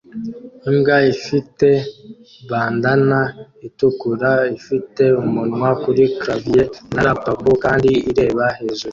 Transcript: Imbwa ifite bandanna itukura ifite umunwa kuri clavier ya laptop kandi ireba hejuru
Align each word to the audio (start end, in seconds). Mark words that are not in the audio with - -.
Imbwa 0.69 0.97
ifite 1.13 1.67
bandanna 2.49 3.21
itukura 3.67 4.31
ifite 4.57 5.03
umunwa 5.21 5.69
kuri 5.83 6.03
clavier 6.19 6.69
ya 6.95 7.01
laptop 7.05 7.41
kandi 7.65 7.89
ireba 8.09 8.45
hejuru 8.57 8.89